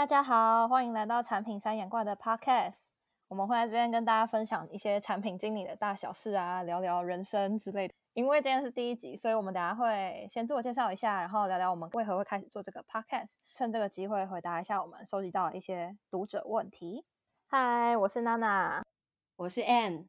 [0.00, 2.86] 大家好，欢迎来到产品三眼怪的 Podcast。
[3.28, 7.92] 我们会在这边跟大家分享一些产品经理的大小事啊，聊聊人生之类的。
[8.14, 13.34] 因为今天是第一集，所以我们等下会先自我介绍一下，然后聊聊我们为何会开始做这个 Podcast。
[13.52, 17.04] 趁这个机会回答一下我们收集到的一些读者问题。
[17.48, 18.82] 嗨，我是娜娜，
[19.36, 20.06] 我是 Ann。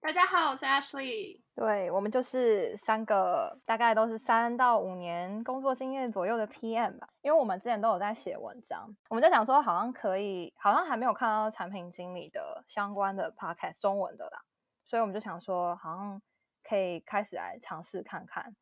[0.00, 1.43] 大家好，我是 Ashley。
[1.56, 7.08] 对，我们就是三个大概都是三到五年工作经验左右的 PM 吧。
[7.22, 14.42] 因为我们之前都有在写文章，我们就想说好像可以，好像还没有看到产品经理的相关的 podcast 中文的啦，
[14.84, 16.20] 所以我们就想说好像
[16.64, 18.56] 可以开始来尝试看看。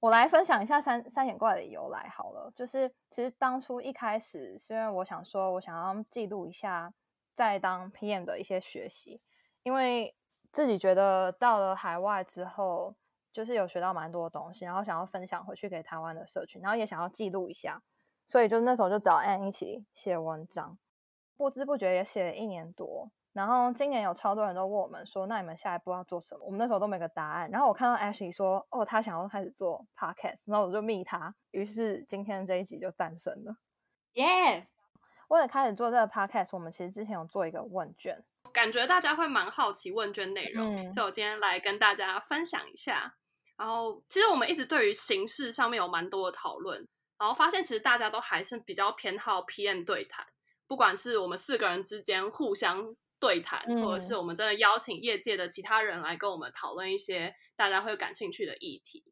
[0.00, 6.92] 我来分享一下三三眼怪的由来好了，就是其实当初一开始是因为我想说我想要记录一下
[7.34, 9.22] 在当 PM 的一些学习，
[9.62, 10.14] 因为。
[10.54, 12.94] 自己觉得到了海外之后，
[13.32, 17.82] 就是有学到蛮多东西，然后想要分享回去给台湾的社群，然后也想要记录一下，
[18.28, 20.78] 所以就那时候就找 Ann 一起写文章，
[21.36, 23.10] 不知不觉也写了一年多。
[23.32, 26.44] 然后今年有超多人都问我们说，那你们下一步要做什么？
[26.44, 27.50] 我们那时候都没个答案。
[27.50, 33.56] 然后我看到 Ashley 说，哦，他想要开始做 Podcast，然后我就密他，于是今天这一集就诞生了。
[34.12, 34.68] 耶!
[35.26, 38.22] 为了开始做这个 Podcast，我们其实之前有做一个问卷。
[38.54, 43.16] 感觉大家会蛮好奇问卷内容，嗯、所以我今天来跟大家分享一下。
[43.56, 46.88] 然后，其实我们一直对于形式上面有蛮多的讨论，
[47.18, 50.24] 然后发现其实大家都还是比较偏好 PM 对谈，
[50.66, 59.04] 不管是我们四个人之间互相对谈，嗯、或者是我们真的邀请业界的其他人来跟我们讨论一些大家会感兴趣的议题。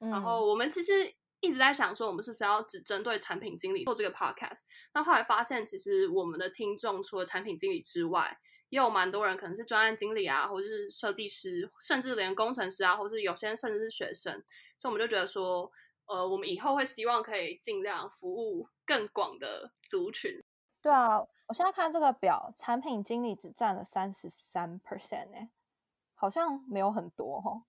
[0.00, 4.60] 嗯、然后，我们其实一直在想说，我们是不是要只针对产品经理做这个 podcast？
[4.94, 8.38] 那后来发现，其实我们的听众除了产品经理之外，
[8.70, 14.32] 也有蛮多人可能是专案经理啊，或者是设计师，甚至连工程师啊，或是有些人甚至是学生，
[14.78, 15.72] 所以我们就觉得说，
[16.06, 20.44] 呃，我们以后会希望可以尽量服务更广的族群。
[20.82, 25.48] 对啊，我现在看这个表，产品经理只占了三十三 percent 哎，
[26.14, 27.64] 好像没有很多哦。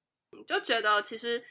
[0.45, 1.45] 就觉得其实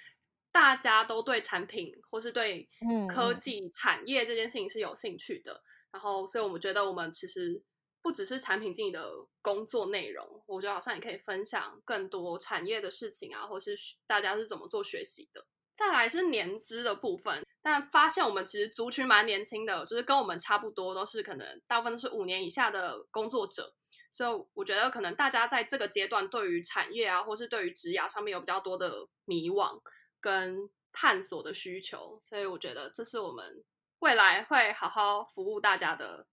[0.52, 2.68] 大家都对产品或是对
[3.08, 7.64] 科技产业这件事情是有兴趣的，嗯、然后所以我们觉得我们其实。
[8.00, 9.10] 不只是产品经理的
[9.42, 13.76] 工作内容，我觉得好像也可以分享更多产业的事情啊，或是
[14.06, 15.44] 大家是怎么做学习的。
[15.76, 23.72] 再来是年资的部分，但发现我们其实族群蛮年轻的，就是跟我们差不多，都是可能大部分都是五年以下的工作者，
[24.12, 29.80] 所以我觉得可能大家在这个阶段对于产业啊，或是对于职涯上面有比较多的迷惘
[30.20, 33.62] 跟探索的需求，所以我觉得这是我们
[34.00, 36.26] 未来会好好服务大家的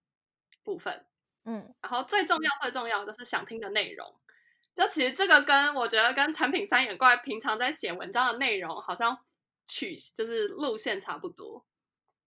[0.64, 1.06] 部分。
[1.46, 4.16] 嗯，然后最重要、最重要就是想听的内容。
[4.74, 9.18] 就其实这个跟我觉得跟产品三眼怪平常在写文章的内容好像
[9.68, 11.66] 取就是路线差不多。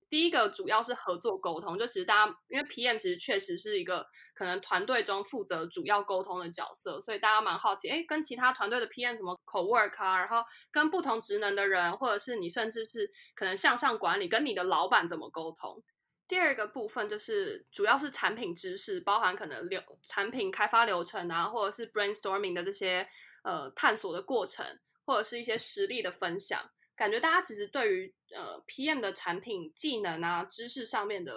[0.08, 10.18] 第一个主要是合作沟通，就其实大家因为 PM 其实确实是一个可能团队中负责主要沟通的角色，所以大家蛮好奇，哎，跟其他团队的 PM 怎么 co-work 啊？
[10.18, 15.82] 然后跟不同职能的人，或者是你甚至是可能向上管理，跟你的老板怎么沟通？
[16.28, 23.08] 第二个部分就是主要是产品知识，包含可能流产品开发流程啊，或者是 brainstorming 的这些
[23.42, 26.60] 呃探索的过程，或者是一些实例的分享。
[26.94, 31.32] 感觉大家其实对于呃 PM 的产品技能啊、知识上面的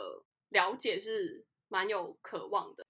[0.50, 2.84] 了解是蛮有渴望的。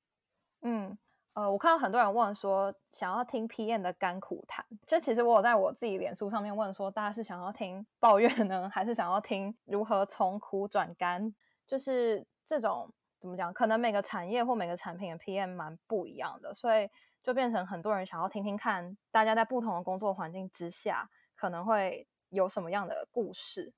[0.62, 0.98] 嗯，
[1.36, 11.32] 呃，我看到很多人问说想要听 PM 的甘苦谈，这其实我有在我自己脸书上面问说，大家是想要听抱怨呢，还是想要听如何从苦转甘？
[11.72, 16.90] 就是这种怎么讲，可能每个产业或每个产品的 PM 蛮不一样的，所以
[17.24, 23.74] 就变成很多人想要听听看，大家在不同的工作环境之下可能会有什么样的故事。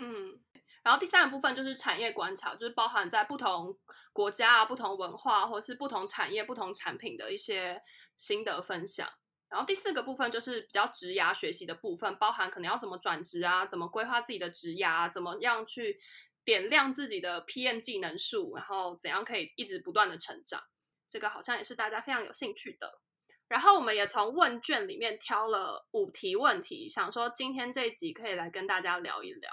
[0.00, 0.40] 嗯，
[0.82, 3.78] 然后第三个部分就是产业观察，就是包含在不同
[4.14, 7.82] 国家啊、不同文化或是不同产业、不同产品的一些
[8.16, 9.06] 心得分享。
[9.50, 16.00] 然后第四个部分就是比较职涯学习的部分，包含可能要怎么转职啊，怎么规划自己的职涯啊，怎么样去。
[16.44, 20.62] 点亮自己的 PM 技能树，然后怎样可以一直不断的成长，
[21.08, 23.00] 这个好像也是大家非常有兴趣的。
[23.48, 29.50] 然后我们也从问卷里面挑了五题问题，想说今天这一集可以来跟大家聊一聊。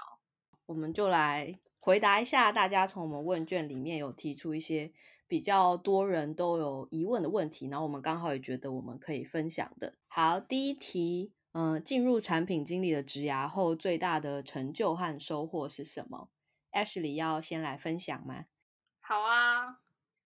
[0.64, 4.92] 我们就来回答一下大家从我们问卷里面有提出一些
[5.28, 9.94] 比较多人都有疑问的问题，然后我们刚好也觉得我们可以分享的。
[10.08, 16.30] 好，第一题，嗯、进入产品经理的职涯后，最大的成就和收获是什么
[16.72, 18.46] ？Ashley 要先来分享吗？
[19.00, 19.78] 好啊，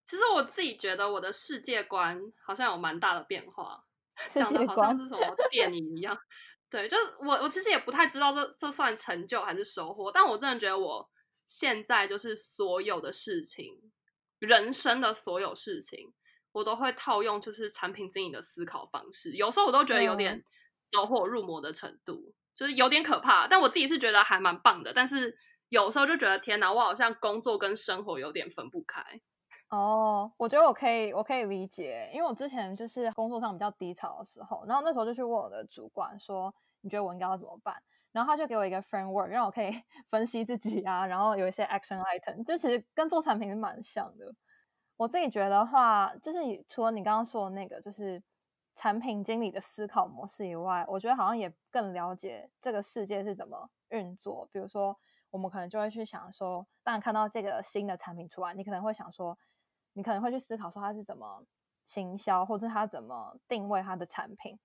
[0.03, 3.83] 其实我自己觉得我的世界观好像有蛮大的变化，
[4.27, 6.17] 讲的好像是什么电影一样。
[6.69, 11.09] 对，就我我其实也不太知道这这算成就还是收获，但我真的觉得我
[11.45, 13.91] 现在就是所有的事情
[14.39, 16.13] 人生的所有事情，
[16.51, 19.33] 我都会套用就是产品经营的思考方式。
[19.33, 20.43] 有时候我都觉得有点
[20.91, 23.47] 走火入魔的程度，就是有点可怕。
[23.47, 24.91] 但我自己是觉得还蛮棒的。
[24.93, 25.37] 但是
[25.75, 29.03] 有时候就觉得天哪，我好像工作跟生活有点分不开。
[29.69, 37.75] 哦，我觉得我可以，我可以理解，因为我之前就是工作上比较低潮的时候，然后那时候就去问我的主管说，你觉得我应该要怎么办？
[38.13, 39.69] 然后他就给我一个 framework，让我可以
[40.07, 44.33] 分析自己啊，然后有一些 action item，就其实跟做产品是蛮像的。
[44.95, 46.37] 我自己觉得的话，就是
[46.69, 48.23] 除了你刚刚说的那个，就是
[48.75, 54.47] 产品经理的思考模式以外，我觉得好像也更了解这个世界是怎么运作。
[54.53, 54.97] 比如说，
[55.35, 59.37] 我们可能就会去想说，当然看到这个新的产品出来，你可能会想说，
[59.93, 61.43] 你可能会去思考说它是怎么
[61.83, 64.57] 行销，或者它怎么定位它的产品，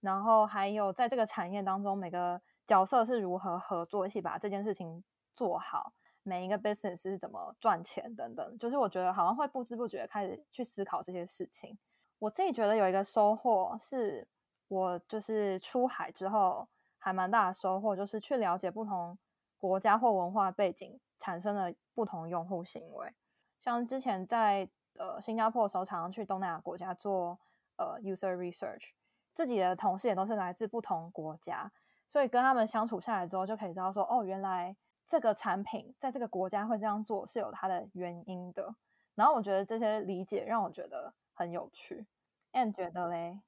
[0.00, 2.40] 然后还有在这个产业当中每个。
[2.66, 5.04] 角色是如何合作，一起把这件事情
[5.34, 5.92] 做好，
[6.22, 11.76] 每一个 business 是怎么赚钱等等，就是我觉得好像会不知不觉开始去思考这些事情。
[12.18, 14.26] 我自己觉得有一个收获是，
[14.68, 16.66] 我就是出海之后
[16.96, 19.18] 还蛮大的收获，就是去了解不同
[19.64, 23.10] 国家或文化背景产生的不同用户行为。
[23.58, 24.68] 像之前在
[24.98, 27.40] 呃新加坡的时候，常常去东南亚国家做
[27.76, 28.90] 呃 user research，
[29.32, 31.72] 自己的同事也都是来自不同国家。
[32.06, 34.76] 所以跟他们相处下来之后，就可以知道说，哦，原来
[35.06, 38.74] 这个产品在这个国家会这样做是有它的原因的。
[39.14, 42.04] 然后我觉得这些理解让我觉得很有趣。
[42.52, 43.40] And 觉得嘞？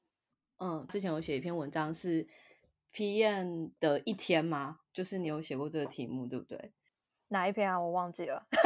[0.57, 2.27] 嗯，之前我写一篇文章是
[2.97, 4.79] PM 的一天吗？
[4.95, 6.73] 就是你有写过这个题目，对不对？
[7.29, 7.79] 哪一篇啊？
[7.79, 8.47] 我忘记了。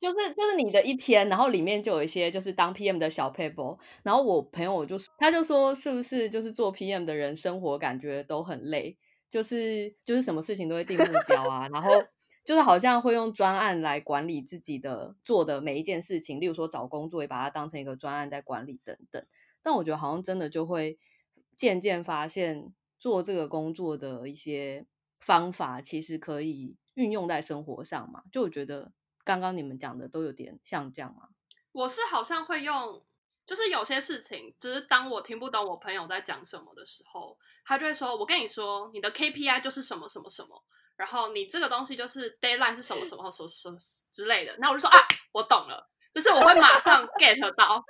[0.00, 8.98] 就是就是你的一天，然后里面就有一些就是当 PM 的小 paper，然后我朋友我就他就说是不是就是做 PM 的人生活感觉都很累，
[9.30, 11.88] 就是就是什么事情都会定目标啊，然后
[12.44, 19.24] 就是好像会用专案来管理自己的做的每一件事情，例如说找工作也把它当成一个专案在管理等等。
[19.62, 20.98] 但我觉得好像真的就会
[21.56, 24.86] 渐渐发现做这个工作的一些
[25.18, 28.92] 方法其实可以运用在生活上嘛，就我觉得。
[29.26, 31.30] 刚刚你们讲的都有点像这样嘛？
[31.72, 33.04] 我是好像会用，
[33.44, 40.62] 就是有些事情，就是当我听不懂我朋友在讲什么的时候，他就会说：“我跟你说，你的 KPI 就是什么什么什么，
[40.94, 43.76] 然后你这个东西就是 deadline 是什么什么什么什么
[44.12, 44.96] 之类的。”那我就说：“啊，
[45.32, 47.84] 我懂了。”就是我会马上 get 到，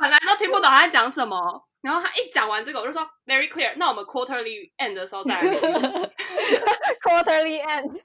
[0.00, 1.38] 本来都听不懂他在讲什么，
[1.82, 3.72] 然后他一讲完这个，我就说 very clear。
[3.76, 5.42] 那我们 quarterly end 的时候再来
[7.00, 7.96] quarterly end。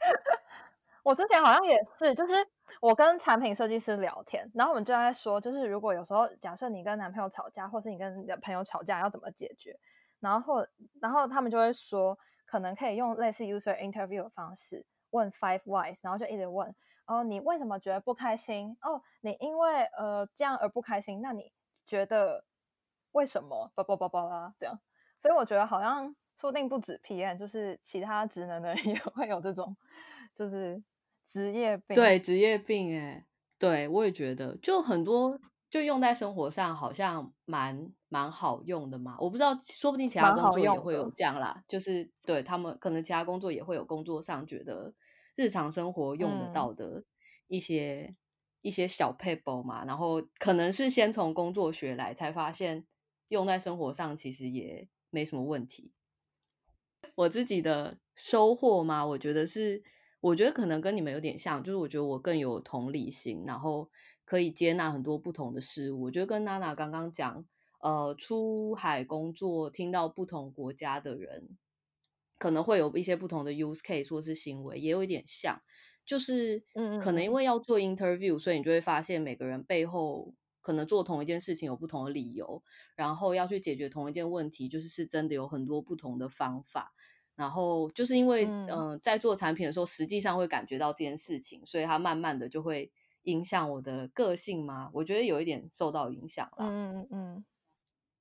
[1.01, 2.35] 我之前好像也是，就是
[2.79, 9.75] 我跟产品设计师聊天，然后我们就在说，就是如果有时候假设你跟男朋友吵架，或是你跟你的朋友吵架，要怎么解决？
[10.19, 10.63] 然后，
[11.01, 12.15] 然后他们就会说，
[12.45, 16.73] 可能可以用类似 user interview 的方式问 five whys，然后就一直问，
[17.05, 18.75] 哦，你为什么觉得不开心？
[18.81, 21.51] 哦，你因为呃这样而不开心，那你
[21.85, 22.45] 觉得
[23.11, 23.71] 为什么？
[23.75, 24.79] 叭叭叭叭啦，这样。
[25.19, 29.75] 所以我觉得好像说不定不止 PM，就是其他职能的人 也会有这种，
[30.33, 30.83] 就是。
[31.27, 33.25] 职业病，对职业病，哎，
[33.57, 35.39] 对我也觉得，就很多
[35.71, 39.17] 就用在生活上，好像蛮蛮好用的嘛。
[39.19, 41.63] 我不知道，说不定其他工作也会有这样啦。
[41.67, 44.93] 就是对他们，可能其他工作也会有工作上觉得
[45.35, 47.03] 日常生活用得到的
[47.47, 48.15] 一些、嗯、
[48.61, 49.85] 一些小配包嘛。
[49.85, 52.85] 然后可能是先从工作学来，才发现
[53.27, 55.91] 用在生活上其实也没什么问题。
[57.15, 59.83] 我自己的收获嘛，我觉得是。
[60.21, 63.91] 我觉得可能跟你们有点像，就是我觉得我更有同理心，然后
[64.23, 66.01] 可以接纳很多不同的事物。
[66.01, 67.45] 我觉得跟娜娜刚刚讲，
[67.79, 71.55] 呃，出海工作听到不同国家的人，
[72.37, 75.61] 可能会有一些不同的 use case 或是行为，也有一点像，
[76.05, 82.63] 就是嗯，可能因为要做 interview，所以你就会发现每个人背后可能做同一件事情有不同的理由，
[82.95, 86.93] 然后要去解决同一件问题，就是是真的有很多不同的方法。
[87.35, 92.89] 然后就是因为，嗯、呃，在做产品的时候，实际上会感觉到这件事情，所以它慢慢的就会
[93.23, 94.89] 影响我的个性嘛。
[94.93, 96.65] 我觉得有一点受到影响了。
[96.69, 97.45] 嗯嗯嗯。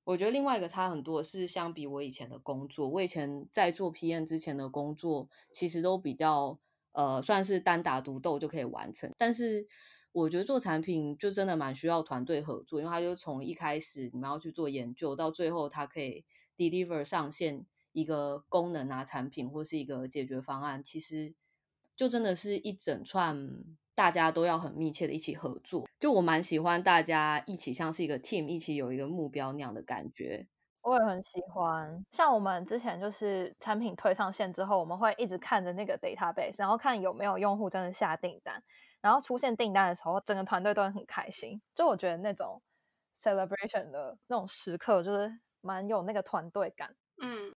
[0.04, 6.58] 我觉得另外一个差很多是，相比我以前的工作，我以前在做 PM 之前的工作，其实都比较
[6.92, 9.12] 呃，算是单打独斗就可以完成。
[9.18, 9.66] 但是
[10.12, 16.24] 我觉得做产品就真的蛮需要团队合作，因为它就从一开始你们要去做研究，到最后它可以
[16.56, 17.66] deliver 上线。
[17.94, 21.32] 一个功能啊，产品或是一个解决方案，其实
[21.94, 25.84] 就真的是一整串，大家都要很密切的一起合作。
[26.00, 30.46] 就我蛮喜欢大家一起像是一个 team，一起有一个目标那样的感觉。
[30.84, 32.04] 我也很喜欢。
[32.12, 38.62] 像我们之前就是产品推上线之后，我们会一直看着那个 database，然后看有没有用户真的下订单。
[39.00, 41.60] 然后出现订单的时候，整个团队都会很开心。
[41.74, 42.60] 就我觉得那种
[43.18, 45.30] celebration 的那种时刻，就是
[45.62, 46.94] 蛮有那个团队感。
[47.22, 47.53] 嗯。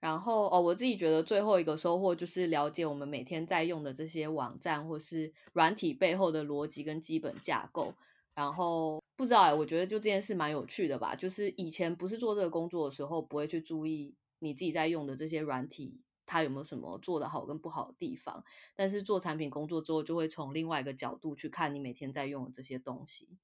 [0.00, 7.94] 然后哦，我自己觉得最后一个收获就是了解我们每天在用的这些网站或是软体背后的逻辑跟基本架构。
[8.34, 11.14] 然后不知道哎，我觉得就这件事蛮有趣的吧。
[11.14, 18.42] 就是以前不是做这个工作的时候，不会去注意你自己在用的这些软体，它有没有什么做得好跟不好的地方。
[18.74, 23.36] 但是做产品工作之后，就会从另外一个角度去看你每天在用的这些东西。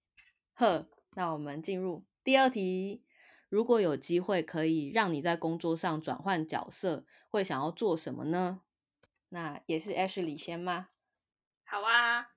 [0.54, 3.02] 呵，那我们进入第二题。
[3.48, 8.62] 如果有机会可以让你在工作上转换角色，会想要做什么呢？
[9.28, 10.88] 那也是 Ashley 先吗？
[11.64, 12.28] 好啊，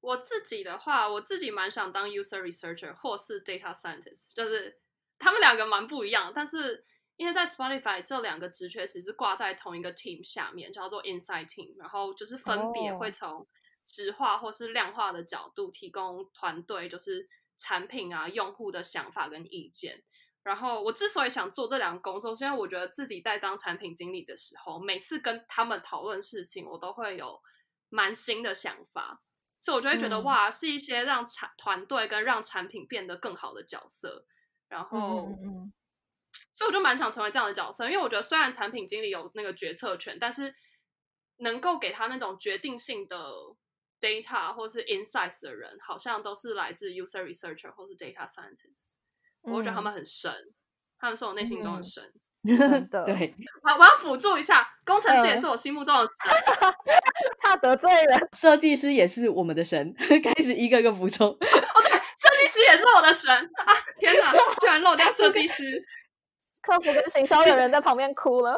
[0.00, 4.80] 我自己的话，我自己蛮想当 user researcher 或是 data scientist，就是
[5.18, 6.84] 他们两个蛮不一样，但是
[7.16, 13.46] 因为在 Spotify 这两个职缺其实挂在同一个 team 下面，叫做 Insight Team，然后就是分别会从
[13.84, 20.02] 质化或是量化的角度提供团队就是产品啊用户的想法跟意见。
[20.50, 27.40] 然后我之所以想做这两个工作，是因为我觉得自己在当产品经理的时候，每次跟他们讨论事情，我都会有
[27.88, 29.22] 蛮新的想法，
[29.60, 34.26] 所以我就会觉得、嗯、哇，是一些让产团队跟让产品变得更好的角色。
[34.66, 35.72] 然后，嗯嗯、
[36.56, 40.52] 所以我就蛮想成为这样的角色，因为我觉得虽然产品经理有那个决策权，但是
[41.36, 43.32] 能够给他那种决定性的
[44.00, 48.94] data 或是 insights 的人，好像都是来自 user researcher 或是 data scientist。
[49.42, 50.54] 我觉得他们很神，嗯、
[50.98, 52.02] 他们是我内心中的神。
[52.42, 52.56] 真
[52.88, 56.72] 的，对，我我要辅助一下，工程师也是我心目中的神。
[57.42, 59.94] 怕得罪人， 设计师也是我们的神。
[59.98, 61.28] 开始一个一个补充。
[61.28, 63.74] 哦，对，设计师也是我的神啊！
[63.98, 65.84] 天哪，居然漏掉设计师。
[66.62, 68.54] 客服跟行销有人在旁边哭了。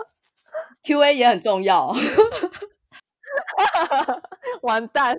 [0.84, 1.92] QA 也很重要。
[4.62, 5.16] 完蛋。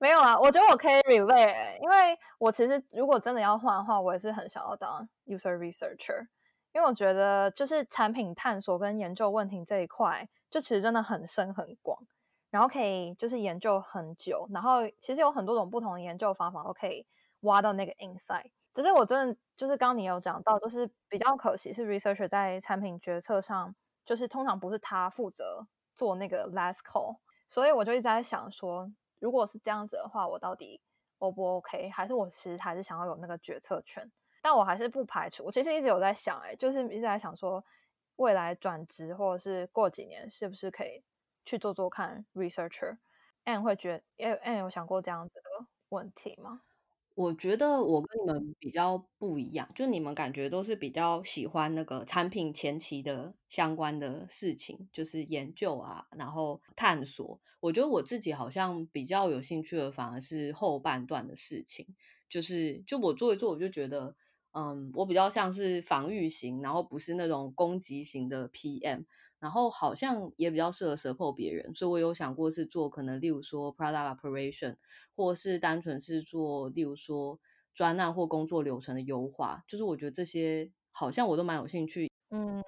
[0.00, 6.26] 没有啊，我觉得我可以 relate，因为我其实如果真的要换的话，我也是很想要当 user researcher，
[6.72, 12.02] 因为我觉得就是产品探索跟研究问题这一块，就其实真的很深很广，
[12.48, 17.06] 然后可以就是研究很久，然后其实有很多种不同的研究方法都可以
[17.40, 18.50] 挖到那个 insight。
[18.72, 23.74] 只是我真的就是刚你有讲到，就是比较可惜是 researcher 在产品决策上，
[24.06, 27.18] 就是通常不是他负责做那个 last call，
[27.50, 28.90] 所以我就一直在想说。
[29.20, 30.80] 如果是这样子的话，我到底
[31.18, 31.88] O 不 OK？
[31.90, 34.10] 还是我其实还是想要有那个决策权？
[34.42, 35.44] 但我还是不排除。
[35.44, 37.62] 我其实一直有在想、欸，哎，就是一直在想说，
[38.16, 41.04] 未来转职或者是过几年，是不是可以
[41.44, 46.62] 去做做看 researcher？And 会觉得，And 有想过这样子的问题吗？
[47.20, 57.38] 我觉得我跟你们比较不一样，就你们感觉都是比较喜欢那个产品前期的相关的事情，就是研究啊，然后探索。
[57.60, 61.86] 我觉得我自己好像比较有兴趣的，反而是后半段的事情，
[62.30, 64.16] 就是就我做一做，我就觉得，
[64.52, 69.04] 嗯，我比较像是防御型，然后不是那种攻击型的 PM。
[69.40, 74.76] 然后好像也比较适合 support 别人，所以我有想过是做可能，例如说 product operation，
[75.16, 77.40] 或是单纯是做，例如说
[77.74, 79.64] 专案或工作流程的优化。
[79.66, 82.08] 就是我觉得这些好像我都蛮有兴趣。
[82.30, 82.62] 嗯，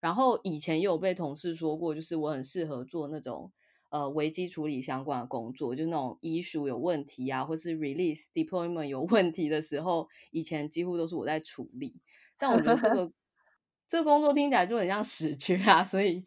[0.00, 3.52] 然后以前也有被同事说过，就是我很适合做那种
[3.90, 12.00] 呃危机处理相关的工作，就那种 issue 有问题啊，或是 release deployment 有问题的时候，以前几乎都是我在处理。
[12.38, 13.12] 但我觉得这 个。
[13.88, 16.24] 这个工作听起来就很像死缺啊，所以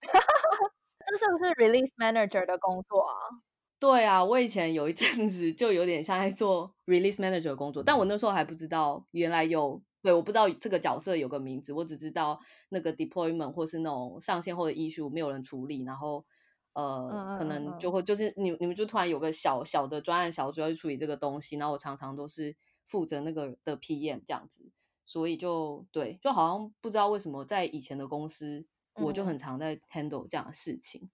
[1.06, 3.14] 这是不是 release manager 的工作啊？
[3.80, 12.38] 对啊，我以前有一阵子就有点像在做 release manager 的工作，但我那时候还不知道原来有，对，我不知道这个角色有个名字，我只知道
[12.68, 16.24] 那个 deployment 或是那种上线后的 issue 没有人处理，然后
[16.74, 22.54] 呃，可能就会就是你你们就突然有个小小的专案小组要去处理这个东西，然后我常常都是
[22.86, 24.70] 负责那个的 PM 这样子。
[25.10, 28.64] 所以就对，就好像不知道为什么在以前的公司，
[28.94, 31.00] 我就很常在 handle 这样的事情。
[31.02, 31.10] 嗯、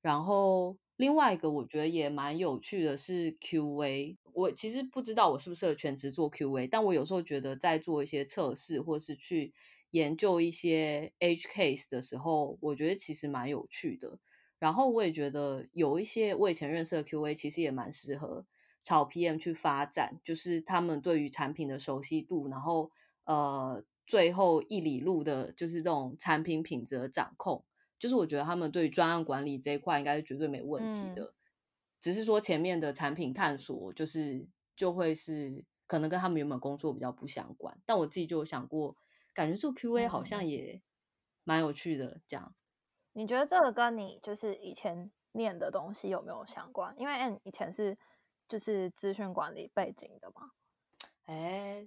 [0.00, 9.52] 然后另外一个我觉得也蛮有趣的是 QA，我其实不知道我是不是全职做 QA，但我有时候觉得在做一些测试或是去
[9.90, 14.18] 研究一些 edge case 的时候，我觉得其实蛮有趣的。
[14.58, 18.46] 然后我也觉得有一些我以前认识的 QA 其实也蛮适合
[18.80, 22.90] 朝 PM 去发展，就是他们对于产品的熟悉度，然后。
[23.28, 27.62] 呃，最后一里路的就是这种产品品质的掌控，
[27.98, 31.34] 就是我觉得他们对于专案管理这一块应该是绝对没问题的，嗯、
[32.00, 37.78] 只是说前面的产品探索就是就会是可能跟他们原本工作比较不相关。
[37.84, 38.96] 但我自己就有想过，
[39.34, 40.80] 感觉做 QA 好像也
[41.44, 42.22] 蛮有趣的。
[42.26, 42.54] 这样，
[43.12, 46.94] 你觉得这个跟你就是以前念的东西有没有相关？
[46.96, 47.98] 因为 Ann 以前是
[48.48, 50.52] 就是资讯管理背景的嘛。
[51.26, 51.86] 哎，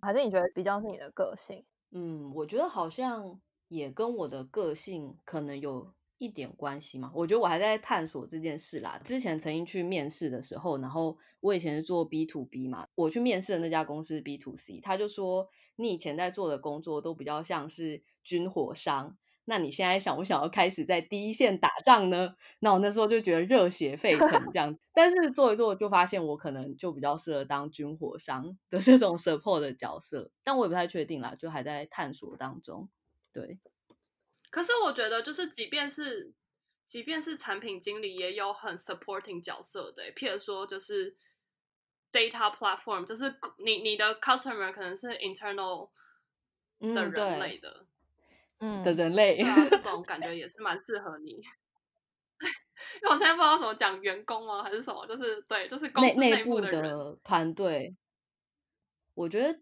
[0.00, 1.64] 还是你觉得比较是你的个性？
[1.90, 7.12] 嗯，我觉得好像也跟我的个性可能有一点关系嘛。
[7.14, 8.98] 我觉得我还在探索这件事啦。
[9.04, 19.16] 之前曾经去面试的时候，然后我以前是做 B to B 嘛，我去面试的那家公司 B to C，他就说你以前在做的工作都比较像是军火商。
[19.44, 22.36] 那你现在想不想要开始在第一线打仗呢？
[22.60, 32.88] 那我那时候就觉得热血沸腾这样，但是做一做就发现我可能就比较适合当军火商的这种 support 的角色，但我也不太确定啦，就还在探索当中。
[33.32, 33.58] 对，
[34.50, 36.32] 可是我觉得就是即便是
[36.86, 41.16] 即便是产品经理，也有很 supporting 角色的，譬如说就是
[42.12, 43.34] data platform，就是
[43.64, 45.90] 你你的 customer 可能是 internal
[46.78, 47.70] 的人类的。
[47.70, 47.86] 嗯
[48.82, 49.42] 的人类，
[49.82, 51.30] 这种感觉也是蛮适合你。
[53.02, 55.06] 因为我现在不知道怎么讲员工吗，还是什么？
[55.06, 57.96] 就是对，就是公司内部的团队。
[59.14, 59.60] 我觉得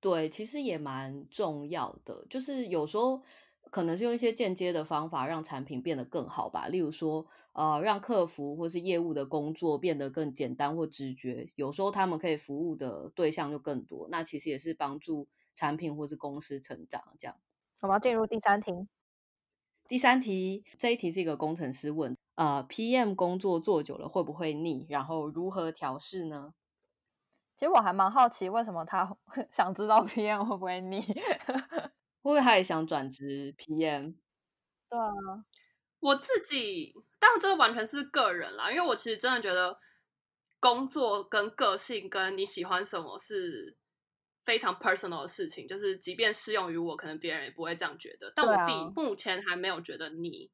[0.00, 2.26] 对，其实也蛮重要的。
[2.30, 3.22] 就是有时候
[3.70, 6.68] 可能是用一些间接的方法，让产品变得更好吧。
[6.68, 11.50] 例如说，呃，让客服或是业务的工作变得更简单或直觉。
[11.56, 17.36] 有时候他们可以服务的对象就更多，那其实也是帮助产品或是公司成长这样。
[17.80, 18.72] 我们要进入第三题。
[19.86, 24.84] 第三题，这一题是一个工程师问：呃，PM 工作做久了会不会腻？
[24.88, 26.52] 然后如何调试呢？
[27.56, 29.16] 其实我还蛮好奇，为什么他
[29.50, 31.00] 想知道 PM 会不会腻？
[32.20, 34.16] 会不会他也想转职 PM？
[34.90, 35.44] 对啊，
[36.00, 39.78] 我自己，但这个完全是个人啦，因为我其实真的觉得
[40.60, 43.76] 工作跟个性跟你喜欢什么是。
[44.48, 48.32] 非常 personal 的事情，就是即便适用于我，可能别人也不会这样觉得。
[48.34, 50.50] 但我自己目前还没有觉得腻，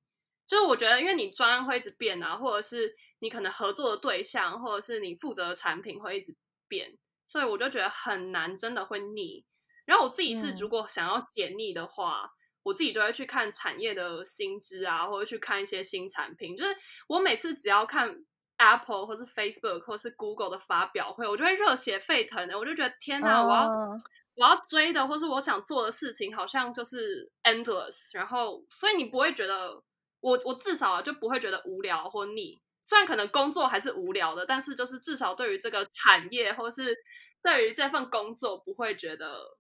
[0.49, 6.35] 就是我觉得，因为你专案会一直变啊，或者是你可能合作的对象，或者是你负责的产品会一直
[6.67, 9.45] 变，所以我就觉得很难，真的会腻。
[9.87, 12.31] 然后我自己是如果想要解腻的话，嗯，
[12.65, 16.57] 我自己就会去看产业的新知啊，或者去看一些新产品。
[16.57, 16.75] 就是
[17.07, 18.25] 我每次只要看。
[18.57, 24.01] Apple 或是 Facebook 或是 Google 的发表会，我就会热血沸腾的，我就觉得天哪，我要、uh...
[24.37, 28.17] 我要追的或是我想做的事情，好像就是 endless。
[28.17, 29.83] 然后，所以你不会觉得
[30.21, 32.61] 我我至少就不会觉得无聊或腻。
[32.83, 36.97] 虽然可能工作还是无聊的，但是就是至少对于这个产业或是
[37.43, 39.57] 对于这份工作不会觉得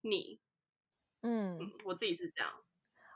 [0.00, 0.40] 腻。
[1.22, 2.52] 嗯，我自己是这样。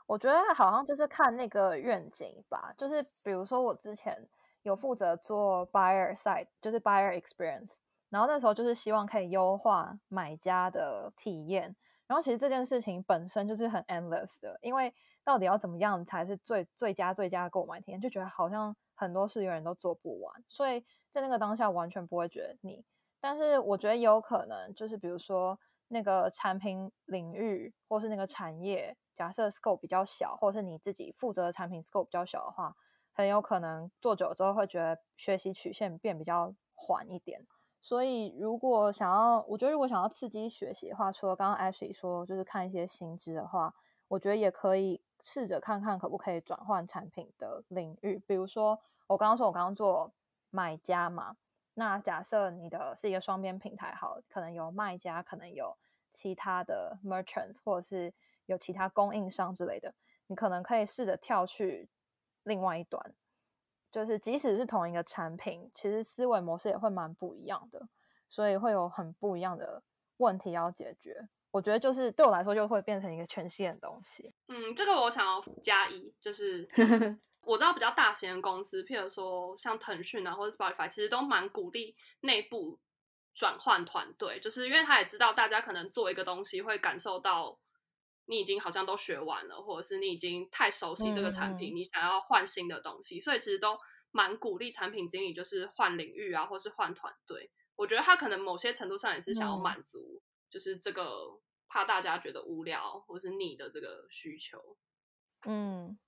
[0.07, 4.29] 我觉得好像就是看那个愿景吧，就是比如说我之前。
[4.63, 7.77] 有负责做 buyer side，就是 buyer experience，
[8.09, 11.75] 然后那时候就是希望可以优化买家的体验。
[12.07, 14.93] 然后其实这件事情本身就是很 endless 的，因为
[15.23, 20.43] 到底要怎么样才是最最佳最佳的购买体验，就觉得好像很多事永远都做不完。
[20.47, 22.83] 所以在那个当下完全不会觉得腻。
[23.19, 32.75] 但是我觉得有可能就是比如说那个产品领域或是那个产业，假设 scope 比较小，或是你自己负责的产品 scope 比较小的话。
[33.13, 37.45] 很有可能做久了之后会觉得学习曲线变比较缓一点，
[37.79, 43.73] 所以如果想要，我觉得如果想要刺激学习的话，除了刚刚 Ashley 说就是看一些新知的话，
[44.07, 48.17] 我觉得也可以试着看看可不可以转换产品的领域。
[48.25, 50.11] 比如说我刚刚说我刚刚做
[50.49, 51.37] 买家嘛，
[51.75, 55.77] 那假设你的是一个双边平台，好，可能有卖家，可能有
[56.11, 58.13] 其他的 merchants，或者是
[58.45, 59.93] 有其他供应商之类的，
[60.27, 61.89] 你可能可以试着跳去。
[62.43, 63.13] 另外一端，
[63.91, 67.87] 就是即使是同一个产品，其实思维模式也会蛮不一样的，
[68.29, 69.83] 所以会有很不一样的
[70.17, 71.29] 问题要解决。
[71.51, 74.33] 我觉得就是对我来说，就会变成一个全新的东西。
[74.47, 76.67] 嗯，这个我想要加一，就是
[77.43, 82.79] 我知道比较大型的公司，譬如说像腾讯啊，或者 Spotify，其实都蛮鼓励内部
[83.33, 87.59] 转换团队，就是因为他也知道大家可能做一个东西会感受到。
[88.31, 93.77] 你已经好像都学完了，或者是你已经太熟悉这个产品，嗯、你想要换新的东西，所以其实都
[94.11, 97.51] 蛮鼓励产品经理就是换领域啊，或是换团队。
[97.75, 104.77] 我觉得他可能某些程度上也是想要满足，就是这个怕大家觉得无聊或是腻的这个需求。
[105.45, 105.99] 嗯，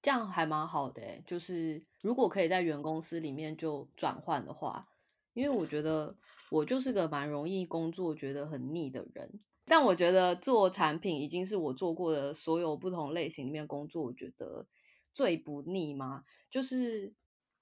[0.00, 4.88] 这样还蛮好的，就是如果可以在原公司里面就转换的话，
[5.34, 6.16] 因为我觉得
[6.48, 9.40] 我就是个蛮容易工作觉得很腻的人。
[9.66, 14.66] 但我觉得做产品已经是我做过的所有不同类型里面工作，我觉得
[15.12, 16.24] 最不腻吗？
[16.50, 17.14] 就是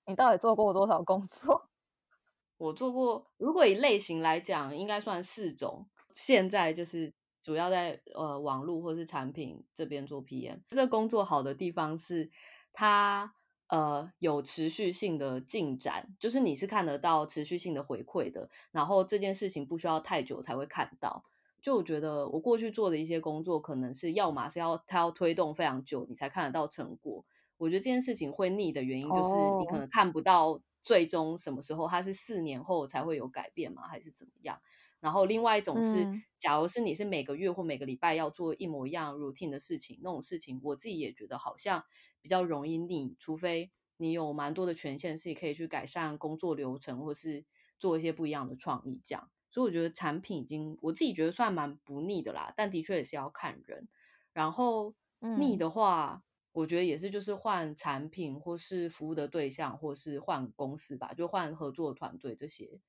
[0.07, 1.69] 你到底做过多少工作？
[2.59, 5.88] 我做过，如果以类型来讲，应该算四种。
[6.12, 7.12] 现在就是
[7.43, 10.61] 主要在呃网络或是产品这边做 PM。
[10.69, 12.31] 这工作好的地方是
[12.73, 13.35] 它
[13.69, 21.25] 呃有持续性的进展，就是你是看得到持续性的回馈的，然后这件事情不需要太久才会看到。
[21.62, 27.25] 就我觉得我过去做的一些工作，可能是要么是要它要推动非常久，你才看得到成果。
[27.57, 33.87] 我觉得这件事情会腻的原因，就是你可能看不到最终什么时候，它是四年后才会有改变吗？
[33.87, 34.61] 还是怎么样？
[34.98, 41.85] 然后另外一种是，嗯、假如是你是每个月或每个礼拜要做一模一样 routine 的事情，那种事情我自己也觉得好像
[42.20, 47.44] 比较容易腻，除非你有蛮多的权限，是可以去改善工作流程，或是
[47.79, 49.31] 做一些不一样的创意这样。
[49.53, 53.87] 所以我觉得产品已经我自己觉得算蛮不腻的啦，但的确也是要看人。
[54.33, 54.95] 然后
[55.38, 62.81] 腻的话，嗯、我觉得也是就是换产品或是服务的对象，或是换公司吧，就换合作团队这些。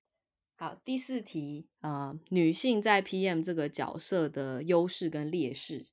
[0.56, 5.88] 好，第四题，呃，女性在 PM 这个角色的优势跟劣势。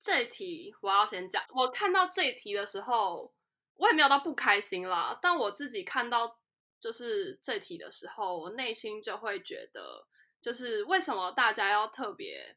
[0.00, 1.40] 这题我要先讲。
[1.54, 3.32] 我看到这题的时候，
[3.76, 5.16] 我也没有到不开心啦。
[5.22, 6.40] 但我自己看到
[6.82, 10.04] 就是这题的时候，我内心就会觉得，
[10.40, 12.56] 就是为什么大家要特别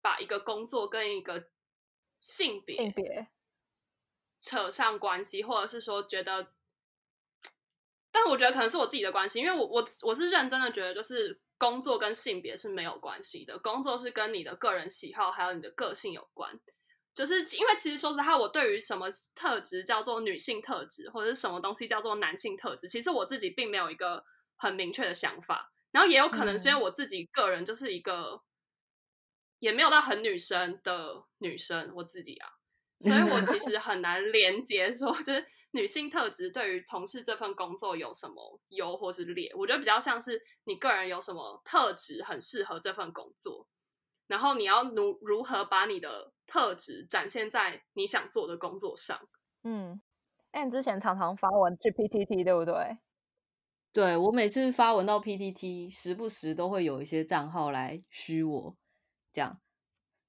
[0.00, 1.48] 把一个工作跟一个
[2.18, 3.28] 性别性别
[4.40, 6.52] 扯上关系，或者是说觉得。
[8.10, 16.60] 但我觉得可能是我自己的关系，因为我我我是认真的觉得，就是工作跟性别是没有关系的，工作是跟你的个人喜好还有你的个性有关。
[17.14, 24.24] 就是因为其实说实话，我对于什么特质叫做女性特质，或者是什么东西叫做男性特质，其实我自己并没有一个
[24.56, 25.72] 很明确的想法。
[25.90, 28.42] 然后也有可能是因为我自己个人就是一个
[29.58, 32.48] 也没有到很女生的女生，我自己啊，
[33.00, 35.46] 所以我其 实很难连接说就是。
[35.74, 39.50] 女性特质对于从事这份工作有什么优或是劣？
[39.54, 43.66] 我觉得比较像是你个人有什么特质很适合这份工作，
[44.26, 49.18] 然后你要如如何把你的特质展现在你想做的工作上。
[49.64, 50.00] 嗯，
[50.50, 52.98] 哎，你之前常常发文去 PTT 对不对？
[53.92, 58.76] 对，我每次发文到 PTT，时不时都会有一些账号来虚我，
[59.32, 59.60] 这样，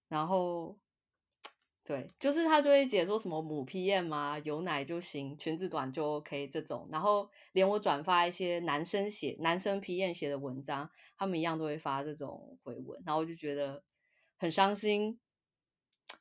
[0.08, 0.78] 然后。
[1.86, 10.90] 对，就是他就会解说什么母 PM 啊，有奶就行，裙子短就 OK 这种，然后连我转发一些男生写男生 PM 写的文章，
[11.24, 13.84] 他们一样都会发这种回文，然后我就觉得
[14.38, 15.20] 很伤心。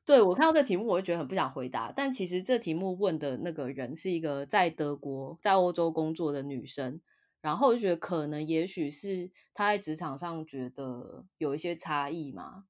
[0.04, 7.00] 对，我看到这题目，我就觉得很不想回答，但其实这题目问的那个人是一个在德国、在欧洲工作的女生，
[7.40, 12.64] 然后我就觉得可能也许是她在职场上觉得有一些差异嘛，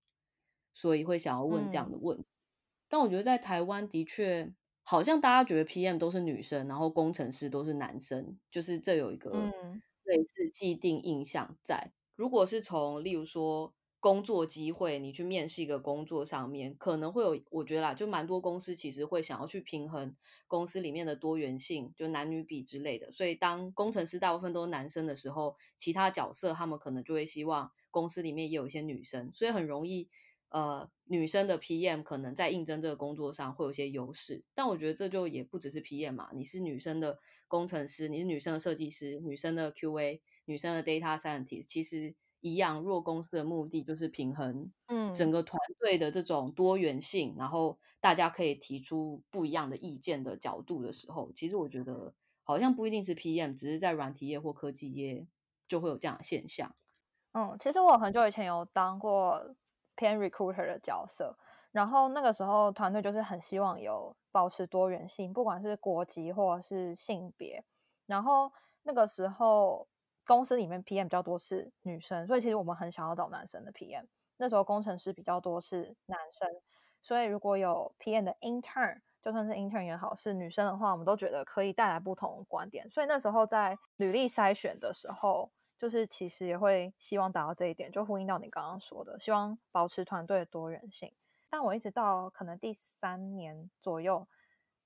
[0.75, 2.23] 所以会想要问这样的问题。
[2.23, 2.27] 嗯
[2.93, 9.31] 但我觉得在台湾的确，好像大家觉得 PM 都是女生，然后工程师都是男生，就是这有一个
[10.05, 11.79] 类似既定印象在。
[11.87, 20.17] 嗯、如果是从例如说工作机会，你去面试一个工作上面，可能会有，我觉得啦，就蛮多公司其实会想要去平衡
[20.49, 23.13] 公司里面的多元性，就男女比之类的。
[23.13, 30.09] 所以当工程师大部分都是男生的时候，其他角色他们可能就会希望公司里面也有一些女生，所以很容易。
[30.55, 42.81] 呃，女生的 PM 可能在应征这个工作上会有些优势，但我觉得这就也不只是 PM 嘛，你是女生的工程师，你是女生的设计师，女生的 QA，女生的 Data Scientist，其实一样。
[42.83, 55.27] 若公司的目的就是平衡，嗯，整个团队的这种多元性，嗯、然后大家可以提出不一样的意见的角度的时候，其实我觉得好像不一定是 PM，只是在软体业或科技业
[55.69, 56.75] 就会有这样的现象。
[57.33, 59.55] 嗯，其实我很久以前有当过。
[59.95, 61.37] 偏 recruiter 的角色，
[61.71, 67.63] 然后那个时候团队就是很希望有保持多元性，不管是国籍或者是性别。
[68.07, 68.51] 然后
[68.85, 69.87] 那个时候
[70.35, 74.07] 公司里面 PM 比较多是女生，所以其实我们很想要找男生的 PM。
[74.37, 76.49] 那时候工程师比较多是男生，
[77.03, 82.89] 所以如果有 PM 的 intern，就算是 intern 也好，是女生的话，我们都觉得可以带来不同的观点。
[82.91, 85.51] 所以那时候在履历筛选的时候。
[85.83, 91.13] 就是其实也会希望达到这一点，就呼应到你刚刚说的，希望保持团队的多元性。
[91.51, 94.25] 但我一直到可能第三年左右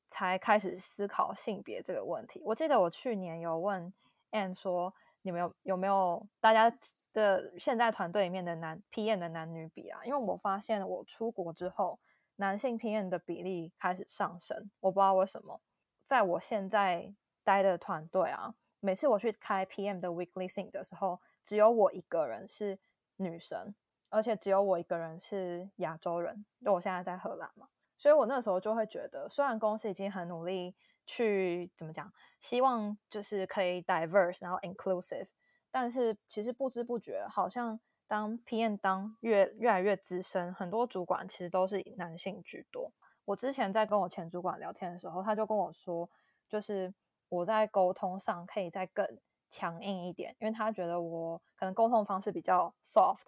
[0.08, 2.40] 才开始思考性别这个问题。
[2.46, 3.92] 我记得我去年有问
[4.30, 4.94] Anne 说，
[5.26, 6.72] 你们有有没有大家
[7.12, 9.98] 的现在团队里面的男 PM 的男女比啊？
[10.04, 11.98] 因为我发现我出国之后，
[12.36, 15.60] 男性 PM 的比例开始上升，我不知道为什么，
[16.04, 17.12] 在我现在
[17.42, 18.54] 待的团队啊。
[18.78, 22.78] 每次我去开 PM 的 weekly sync 的时候，只有我一个人是
[23.16, 23.74] 女生，
[24.08, 35.28] 而且只有我一个人是亚洲人，就我现在在荷兰嘛，所以我那时候就会觉得，虽然公司已经很努力去怎么讲，希望就是可以 diverse 然后 inclusive，
[35.70, 42.92] 但是其实不知不觉，好像当 PM 当越越来越资深，很多主管其实都是男性居多。
[43.24, 46.10] 我之前在跟我前主管聊天的时候，他就跟我说。
[46.48, 46.94] 就是
[47.28, 49.04] 我在沟通上可以再更
[49.50, 53.24] 强硬一点，因为他觉得我可能沟通方式比较 soft，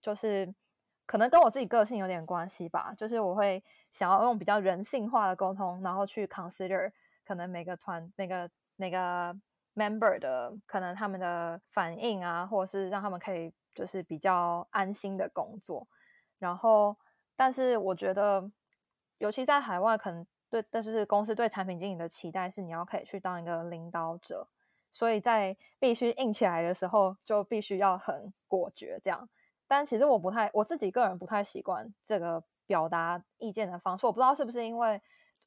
[0.00, 0.54] 就是
[1.04, 6.90] 可能跟我自己个性有点关系吧，就是我会想要用比较人性化的沟通，然后去 consider
[7.24, 9.34] 可能每个团每个每个
[9.74, 15.86] member 的可能他们的反应啊，或者是让他们可以就是比较安心的工作，
[16.38, 16.96] 然后
[17.36, 18.50] 但是我觉得。
[19.18, 24.48] 尤其在海外，可能对，但是公司对产品经理的期待是你要可以去当一个领导者，
[24.90, 29.28] 所以在必须硬起来的时候，就必须要很果决这样。
[29.68, 34.06] 但其实我不太，我自己个人不太习惯这个表达意见的方式。
[34.06, 35.00] 我不知道是不是因为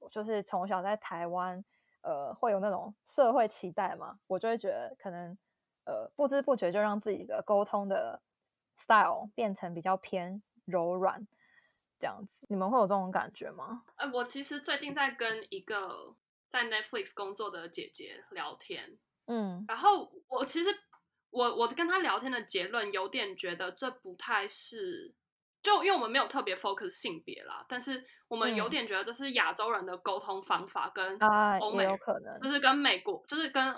[0.10, 1.64] 就是从小在台湾，
[2.02, 5.38] 呃，会有那种社会期待嘛，我就会觉得可能
[5.86, 8.22] 呃不知不觉就让自己的沟通的
[8.78, 11.28] style 变成比较偏柔软。
[11.98, 13.84] 这样子，你们会有这种感觉吗？
[13.96, 16.14] 呃，我其实最近在跟一个
[16.50, 20.70] 在 Netflix 工作的姐姐聊天，嗯，然后我其实
[21.30, 25.16] 我我跟她聊天的结论有点觉得这不太是，
[25.66, 31.18] 就因为我们没有特别 focus 性别啦，但是我们有点觉得这是亚洲人的沟通方法跟
[31.60, 33.74] 欧美、可能，就是跟美国，就是跟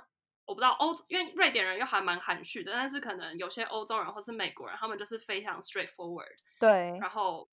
[0.45, 7.49] 我不知道欧，因为瑞典人又还蛮含蓄的，但是可能有些欧洲人或是美国人，他们就是非常 straightforward，对，然后。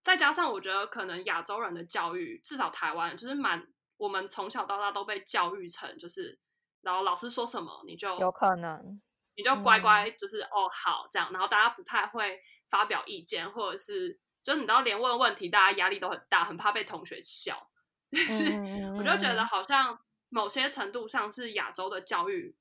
[0.00, 3.62] 再加上，我觉得可能亚洲人的教育，至少台湾就是蛮，
[3.98, 6.38] 我们从小到大都被教育成就是，
[6.80, 8.98] 然后老师说什么你就有可能，
[9.36, 17.68] 你就乖乖就是、嗯、哦好这样，然后大家不太会发表意见，或者是就你知道连问问题，大家压力都很大，很怕被同学笑。
[18.10, 18.52] 但是
[18.96, 22.56] 我就觉得好像某些程度上是亚洲的教育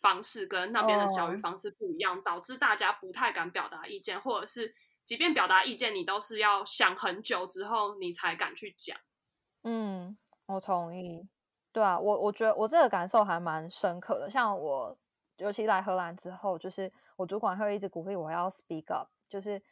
[0.00, 4.74] 方式跟那边的教育方式不一样，哦、导致大家不太敢表达意见，或者是。
[5.04, 8.96] 即便表达意见，你都是要想很久之后你才敢去讲。
[9.64, 11.28] 嗯，我同意。
[11.72, 14.30] 对啊，我我觉得我这个感受还蛮深刻的。
[14.30, 14.96] 像我，
[15.38, 19.62] 尤其来荷兰之后，就是我主管会一直鼓励我要 speak up，就是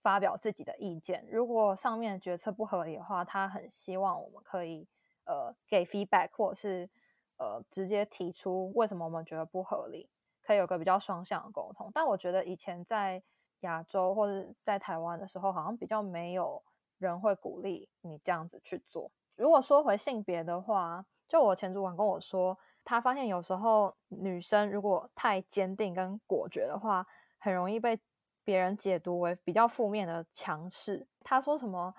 [0.00, 1.26] 发表自己的意见。
[1.30, 4.88] 如果上面决策不合理的话，他很希望我们可以
[5.26, 6.88] 呃给 feedback，或者是
[7.36, 10.08] 呃直接提出为什么我们觉得不合理，
[10.42, 11.90] 可以有个比较双向的沟通。
[11.92, 13.22] 但我觉得以前在
[13.60, 16.62] 亚洲或者在台湾的时候，好像比较没有
[16.96, 19.10] 人会鼓励你这样子去做。
[19.36, 27.06] 如果说回性别的话，就我前主管跟我说，他发现有时候女生如果太坚定跟果决的话，
[27.38, 27.98] 很容易被
[28.44, 31.06] 别人解读为比较负面的强势。
[31.22, 31.94] 他说什么，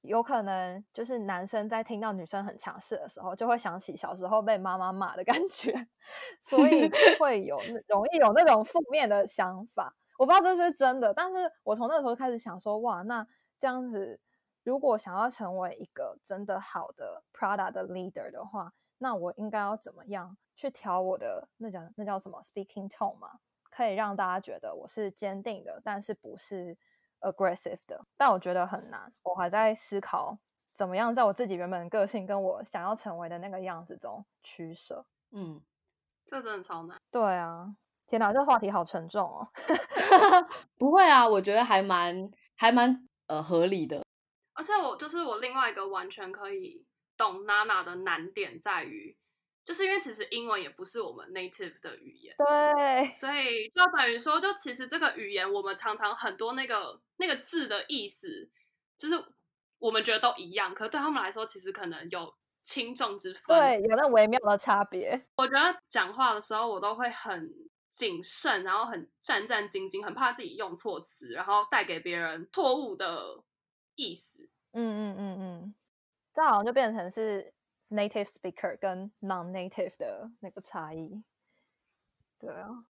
[0.00, 5.72] 有可能就是男生在听到女生很强势的时候，就会想起小时候被妈妈骂的感觉，
[6.42, 9.94] 所以会有容易有那种负面的想法。
[10.18, 13.26] 我不知道这是真的，但是我从那个时候开始想说，哇，那
[13.58, 14.20] 这样子，
[14.62, 23.40] 如果想要成为一个真的好的 Prada 的 leader 的话，那我应该要怎么样去调我的那叫那叫什么 speaking tone 嘛？
[23.74, 26.76] 可以让大家觉得我是坚定的，但是不是
[27.20, 28.04] aggressive 的。
[28.16, 30.38] 但我觉得很难，我还在思考
[30.72, 35.04] 怎么样在我自己原本的个性跟我想要成为的那个样子中取舍。
[35.32, 35.60] 嗯，
[36.26, 37.00] 这真的超难。
[37.10, 37.74] 对啊。
[38.06, 39.48] 天哪，这个话题好沉重哦！
[40.76, 44.04] 不会啊，我觉得还蛮还蛮呃合理的。
[44.52, 49.16] 而且我就是我另外一个完全可以懂娜娜的难点在于，
[49.64, 58.50] 就是因为其实英文也不是我们 native 的语言，对，所以就等于说，就其实这个语言我们常常很多那个那个字的意思，
[58.96, 59.14] 就是
[59.78, 65.20] 我们觉得都一样，可是对他们来说，其实可能有轻重之分，对，有那微妙的差别。
[65.36, 67.52] 我觉得讲话的时候，我都会很。
[67.94, 73.40] 谨慎，然后很战战兢兢，很怕自己用错词，然后带给别人错误的
[73.94, 74.50] 意思。
[74.72, 75.74] 嗯嗯嗯嗯，
[76.34, 77.54] 这好像就变成是
[77.94, 81.22] native speaker 跟 non-native 的那个差异。
[82.38, 82.86] 对啊，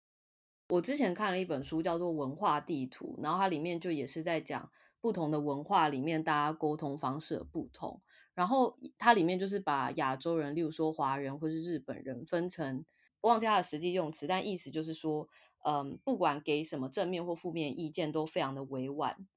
[0.70, 8.02] 我之前看了一本书，叫做《文化地图》，然后它里面就也是在讲不同的文化里面大家沟通方式的不同。
[8.36, 12.86] 然后它里面就是把亚洲人，例如说华人或是日本人，分成。
[13.22, 15.28] 忘记它的实际用词，但意思就是说，
[15.66, 19.28] 嗯，不管给什么正面或负面意见，都非常的委婉。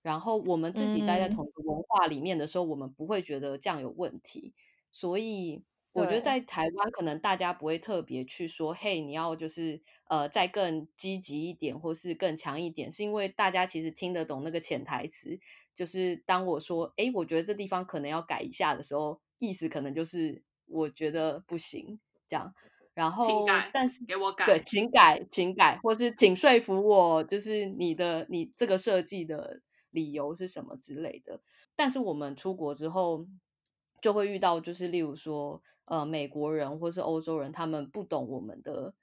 [0.00, 4.54] 然后我们自己待在同一个文化里面的时候，嗯、我们不会觉得这样有问题。
[4.92, 15.38] 所以我觉得在台湾，可能大家不会特别去说，嘿，你要就是呃再更积极一点，或是更强一点，是因为大家其实听得懂那个潜台词。
[15.74, 22.54] 就是当我说，哎，我觉得这地方可能要改一下的时候，意思可能就是我觉得不行这样。
[22.94, 23.44] 然后，
[23.74, 31.42] 但是给我改，对，请改，请改，或是请说服我，就是你的你这个设计的理由是什么之类的。
[31.76, 33.26] 但是我们出国之后，
[34.00, 38.94] 就会遇到就是例如说呃美国人或是欧洲人，他们不懂我们的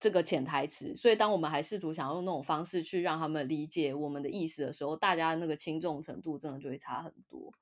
[0.00, 7.52] 这个潜台词，所以当我们还试图想要用那种方式去让他们理解我们的意思的时候，大家那个轻重程度真的就会差很多。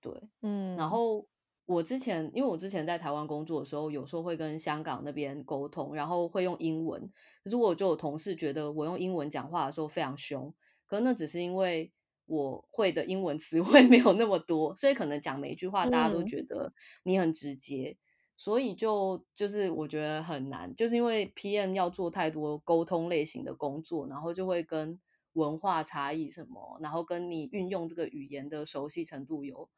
[0.00, 1.26] 对，嗯，然后。
[1.64, 7.08] 我之前，因为我之前在台湾工作的时候，有时候会跟香港那边沟通，然后会用英文。
[7.44, 10.52] 可是我就有同事觉得我用英文讲话的时候非常凶，
[10.86, 11.92] 可是那只是因为
[12.34, 17.98] 我会的英文词汇 没有那么多，所以可能讲每一句话大家都觉得你很直接，嗯、
[18.36, 25.00] 所以就就是我觉得很难，就是因为 PM 要做太多沟通类型的工作，然后就会跟
[25.34, 29.68] 文化差异什么，然后跟你运用这个语言的熟悉程度有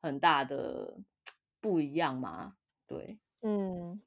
[0.00, 0.98] 很大的。
[1.58, 2.52] 不一样嘛？
[2.86, 4.00] 对，嗯，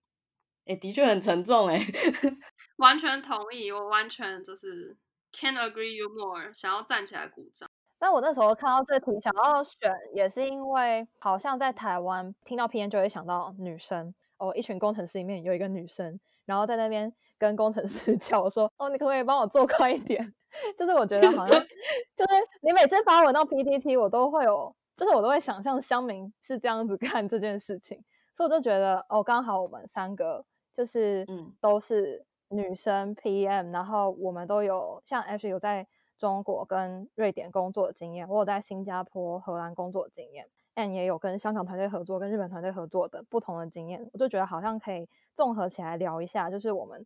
[0.66, 1.78] 哎、欸，的确很沉重，哎，
[2.78, 4.96] 完全同意，我完全就是
[5.34, 7.69] can't agree you more，想要站起来鼓掌。
[8.00, 20.34] 但我那时候看到这题想要选，也是因为好像在台湾听到 PM 就会想到女生哦，一群工程师里面有一个女生，然后在那边跟工程师 叫我说：“哦，你可不可以帮我做快一点？”
[20.76, 21.60] 就是我觉得好像
[22.16, 24.74] 就是你每次发文到 PTT，我都会有。
[24.96, 28.04] 就是我都会想象乡民是这样子看这件事情，
[28.36, 35.88] 所以我就觉得哦，刚好我们三个就是嗯都是女生 PM，然后我们都有像 Ashley 有在
[36.20, 47.04] 中国跟瑞典工作的经验，我有在新加坡、荷兰工作的经验也也有跟香港团队合作、跟日本团队合作的不同的经验，我就觉得好像可以综合起来聊一下，就是我们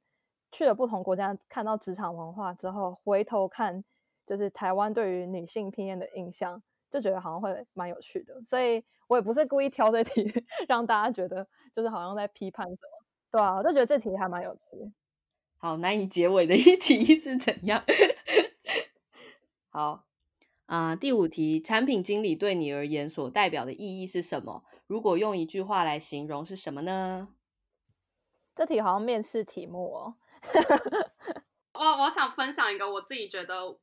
[0.51, 3.83] 去了不同国家，看到职场文化之后，回头看
[4.25, 6.61] 就是台湾对于女性 PM 的印象。
[6.91, 10.31] 就觉得好像会蛮有趣的，所以我也不是故意挑这题
[10.69, 14.93] 让大家觉得就是好像在批判什么，对啊，我就觉得这题还蛮有趣。
[15.57, 17.83] 好，难以结尾的一题是怎样？
[19.73, 20.05] 好
[20.67, 24.63] 啊，呃，第五题，产品经理对你而言所代表的意义是什么？
[24.85, 27.29] 如果用一句话来形容，是什么呢？
[28.55, 30.15] 这题好像面试题目哦。
[31.73, 33.79] 我我想分享一个我自己觉得。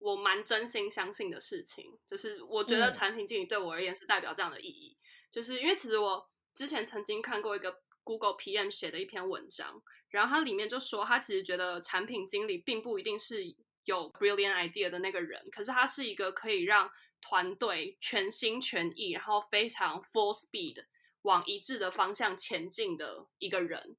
[0.00, 5.00] 我蛮真心相信的事情，就是我觉得产品经理对我而言是代表这样的意义，嗯、
[5.32, 13.44] 就是因为其实我之前曾经看过一个 Google PM 写的一篇文章，然后它里面就说，他其实觉得产品经理并不一定是
[13.84, 20.84] 有 brilliant idea 的那个人，可是他是一个可以让团队全心全意，然后非常 full speed
[21.22, 23.96] 往一致的方向前进的一个人。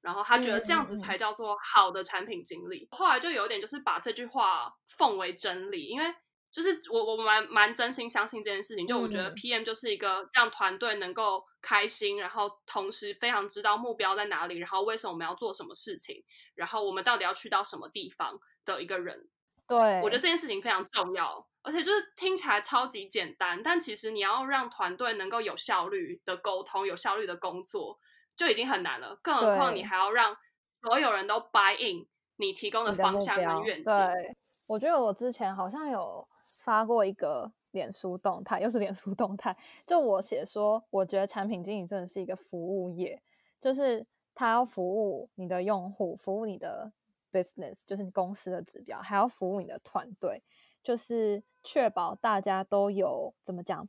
[0.00, 2.88] 然后他觉得这样子才叫做好的产品经理。
[2.90, 6.12] 后来就有点就是把这句话奉为真理，因为
[6.50, 8.84] 就是我我蛮蛮真心相信这件事情。
[8.84, 16.24] 就我觉得 PM 就是一个让团队能够开心，然后同时非常知道目标在哪里，然后为什么我们要做什么事情，
[16.56, 19.28] 然后我们到底要去到什么地方的一个人。
[19.66, 27.98] 对，我觉得这件事情非常重要，而且就是听起来超级简单，但其实你要让团队能够有效率的沟通，有效率的工作。
[28.34, 30.34] 就已经很难了，更何况你还要让
[30.80, 33.84] 所有人都 buy in 你提供的方向跟愿景。
[33.84, 36.26] 对，我觉得我之前好像有
[36.64, 39.54] 发过一个脸书动态，又是脸书动态，
[39.86, 43.22] 就我写说，我觉得产品经理真的是一个服务业，
[43.60, 46.90] 就是他要服务你的用户，服务你的
[47.32, 50.42] business，就是你公司的指标，还要服务你的团队，
[50.82, 53.88] 就是确保大家都有怎么讲？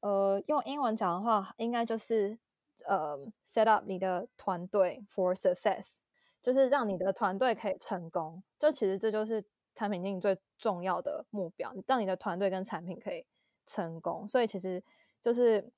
[0.00, 2.38] 呃，用英文讲的话，应该就是。
[2.86, 3.14] 呃、
[3.46, 5.96] ，set up 你的团队 for success，
[6.40, 8.42] 就是让你的团队可以成功。
[8.58, 13.26] 就其实这就是产品经理最重要的目标，让你的团队跟产品可以
[13.66, 14.26] 成功。
[14.26, 14.82] 所以其实
[15.20, 15.70] 就是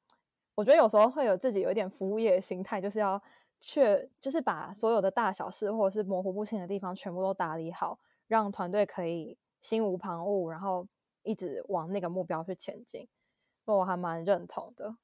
[0.55, 3.21] 我觉得有时候会有自己有一点服务业的心态，就是要
[3.63, 10.87] 却就是把所有的大小事或者是模糊不清的地方全部都打理好，让团队可以心无旁骛，然后
[11.23, 13.09] 一直往那个目标去前进。
[13.65, 14.97] 所以我还蛮认同的。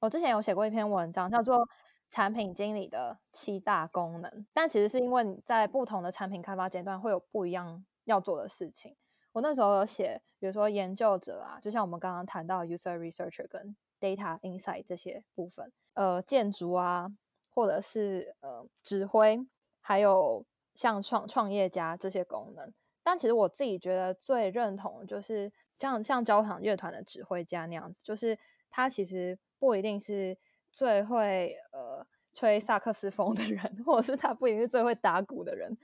[0.00, 1.58] 我之前有写过一篇文章，叫做
[2.10, 8.94] 《产品经理的七大功能》，但其实是因为你在不同的产品开发阶段会有不一样要做的事情。
[9.32, 17.10] 我那时候有写，比如说研究者啊，就像我们刚刚谈到 user researcher 跟 data insight 这些部分，呃，建筑啊，
[17.58, 19.44] 或者是呃指挥，
[19.80, 20.44] 还有
[20.74, 22.72] 像创创业家这些功能。
[23.02, 28.38] 但其实我自己觉得最认同就是像像交响乐团的指挥家那样子，就是
[28.70, 29.38] 他其实。
[29.60, 30.38] 不一定是
[30.70, 35.76] 最会呃吹萨克斯风的人， 或者是他不一定是最会打鼓的人。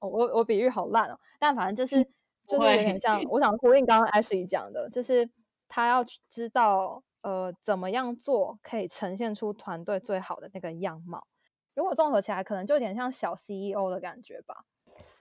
[0.00, 2.04] 哦、我我比喻好烂哦，但反正就是
[2.46, 5.26] 就是有点像， 我想呼应刚刚 Ashley 讲的，就是
[5.66, 11.26] 他要知道呃怎么样做可以呈现出团队最好的那个样貌。
[11.74, 14.64] 如果综合起来，可能就有点像小 CEO 的感觉吧。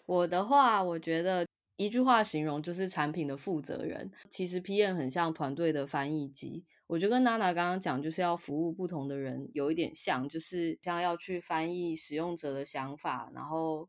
[0.05, 1.47] 我的话，我觉得
[1.77, 4.11] 一句话形容就是产品的负责人。
[4.29, 6.65] 其实 PM 很像团队的翻译机。
[6.87, 13.87] 我觉得跟娜娜刚刚讲，就是要服务不同的人，有一点像，就是像要去翻译使用者的想法，然后，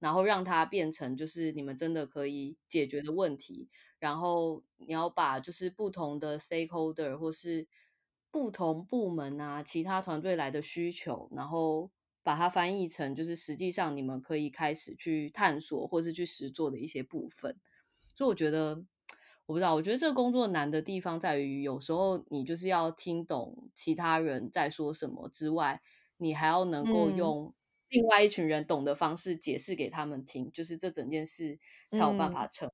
[0.00, 3.68] 然后让它变成就是你们真的可以解决的问题。
[3.98, 7.66] 然后你要把就是不同的 stakeholder 或是
[8.30, 11.90] 不同部门啊，其他团队来的需求，然后
[12.22, 17.56] 把它翻译成就是实际上你们可以开始去探索或是去实做的一些部分。
[18.14, 18.84] 所以我觉得。
[19.46, 25.80] 我不知道，我觉得这个工作难的地方在于，有时候你就是要听懂其他人在说什么之外，
[26.18, 27.54] 你还要能够用
[27.88, 31.58] 另外一群人懂的方式解释给他们听，嗯、就是这整件事
[31.90, 32.70] 才有办法成。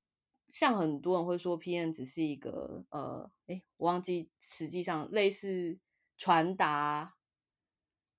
[0.55, 5.77] 嗯、像很多人会说，PM 只是一个呃，哎，我忘记实际上类似
[6.17, 7.15] 传达，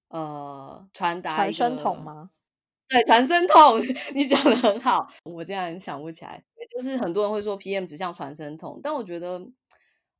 [0.08, 2.30] 呃，传达传声筒吗？
[2.88, 3.80] 对，传声筒，
[4.14, 6.44] 你讲的很好，我竟然想不起来。
[6.70, 9.40] 就是很多人会说 PM 只像传声筒，但我觉得，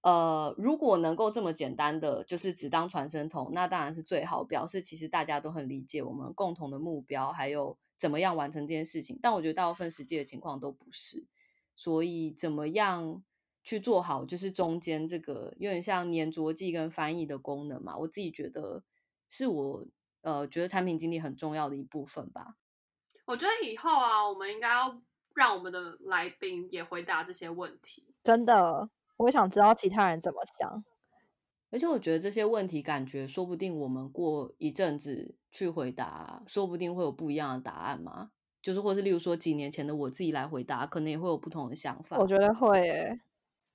[0.03, 9.19] 呃，如果能够这么简单的，就是只当传声筒，那当然是最好，表示其实大家都很理解我们共同的目标，还有怎么样完成这件事情。
[9.23, 11.27] 但我觉得大部分实际的情况都不是，
[11.77, 13.23] 所以怎么样
[13.63, 17.97] 去做好，就是中间这个有点像粘着剂跟翻译的功能嘛。
[17.99, 18.83] 我自己觉得
[19.29, 19.87] 是我
[20.23, 22.57] 呃觉得产品经理很重要的一部分吧。
[23.27, 25.01] 我觉得以后啊，我们应该要。
[25.37, 28.15] 让我们的来宾也回答这些问题。
[28.23, 30.83] 真的，我也想知道其他人怎么想。
[31.71, 38.31] 而且我觉得这些问题，感觉说不定我们过一阵子去回答，说不定会有不一样的答案嘛。
[38.67, 42.19] 就是，或是例如说几年前的我自己来回答，可能也会有不同的想法。
[42.19, 43.21] 我觉得会诶。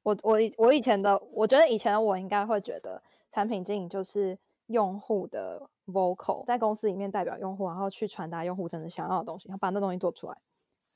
[0.03, 10.35] 我我我以前的，我觉得以前的我应该会觉得，产品经理就是用户的 vocal，在公司里面代表用户，然后去传达用户真的想要的东西，然后把那东西做出来。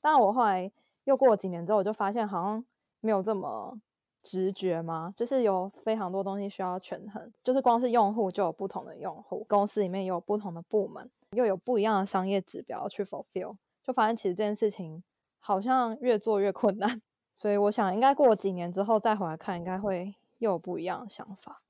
[0.02, 0.70] 但我后来
[1.04, 2.62] 又过了几年之后，我就发现好像
[3.00, 3.78] 没有这么
[4.22, 13.56] 直觉嘛，就是有非常多东西需要权衡，就是光是用户就有不同的用户，公司里面有不同的部门，又有不一样的商业指标去 fulfill，
[13.86, 15.02] 就发现其实这件事情
[15.38, 17.00] 好像越做越困难，
[17.34, 21.62] 所以我想应该过了几年之后再回来看，应该会又有不一样的想法。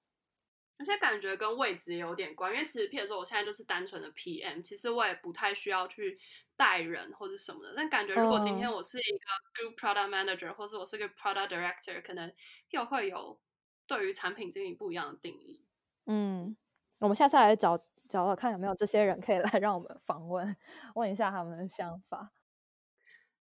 [0.79, 6.19] 而且感觉跟位置也有点关，因为其实譬如说我现在就是单纯的 PM，其实我也不太需要去。
[6.59, 10.57] 带人或者什么的，但感觉如果今天我是一个 Group Product Manager，、oh.
[10.57, 12.33] 或者我是个 Product Director，可能
[12.71, 13.39] 又会有
[13.87, 15.63] 对于产品经理不一样的定义。
[16.07, 16.57] 嗯，
[17.01, 17.79] 我们下次来找
[18.11, 20.57] 找看有没有这些人可以来让我们访问，
[20.95, 22.33] 问一下他们的想法。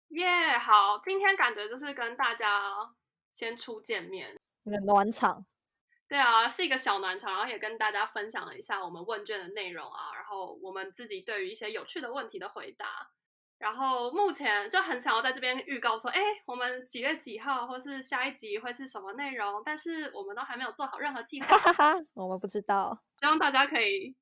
[0.10, 2.94] 耶，yeah, 好，今天感觉就是跟大家
[3.32, 4.39] 先初见面，
[4.86, 5.46] 暖场。
[6.08, 13.10] 对啊，是一个小暖场，然后也跟大家分享了一下我们问卷的内容啊，然后我们自己对于一些有趣的问题的回答，
[13.64, 21.47] 然后目前就很想要在这边预告说，哎，我们几月几号或是下一集会是什么内容，但是我们都还没有做好任何计划，
[22.14, 24.14] 我们不知道，希望大家可以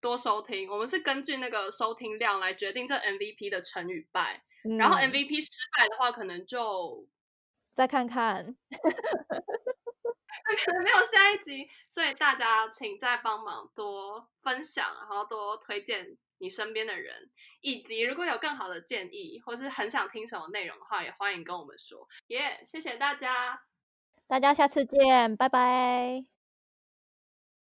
[0.00, 7.08] 多收听，我们是根据那个收听量来决定这 MVP 的成与败，嗯、然后 MVP 失败的话，可能就
[7.74, 8.54] 再看看。
[10.64, 17.30] 可能没有下一集，所以大家请再帮忙多分享，然后多推荐你身边的人，
[17.66, 22.06] 以及如果有更好的建议，或是很想听什么内容的话，也欢迎跟我们说。
[22.28, 23.60] 耶，谢谢大家，
[24.28, 26.35] 大家下次见，拜拜。